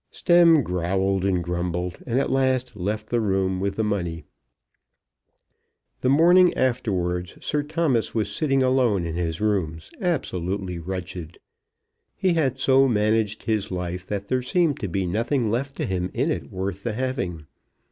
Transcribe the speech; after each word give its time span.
Stemm 0.09 0.63
growled 0.63 1.23
and 1.23 1.43
grumbled, 1.43 1.99
and 2.07 2.19
at 2.19 2.31
last 2.31 2.75
left 2.75 3.11
the 3.11 3.21
room 3.21 3.59
with 3.59 3.75
the 3.75 3.83
money. 3.83 4.23
The 5.99 6.09
morning 6.09 6.55
afterwards 6.55 7.37
Sir 7.41 7.61
Thomas 7.61 8.15
was 8.15 8.31
sitting 8.35 8.63
alone 8.63 9.05
in 9.05 9.13
his 9.13 9.39
room 9.39 9.77
absolutely 10.01 10.79
wretched. 10.79 11.37
He 12.15 12.33
had 12.33 12.57
so 12.59 12.87
managed 12.87 13.43
his 13.43 13.69
life 13.69 14.07
that 14.07 14.27
there 14.27 14.41
seemed 14.41 14.79
to 14.79 14.87
be 14.87 15.05
nothing 15.05 15.51
left 15.51 15.75
to 15.75 15.85
him 15.85 16.09
in 16.15 16.31
it 16.31 16.49
worth 16.49 16.81
the 16.81 16.93
having. 16.93 17.45